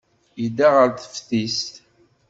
[0.41, 1.73] Yedda ɣer teftist.